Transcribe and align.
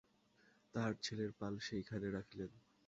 তাঁহার 0.73 0.93
ছেলের 1.03 1.31
পাল 1.31 1.53
সেইখানে 1.59 2.07
রাখিলেন। 2.09 2.51